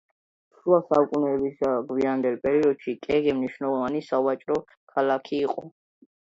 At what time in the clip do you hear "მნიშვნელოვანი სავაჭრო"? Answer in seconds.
3.41-4.59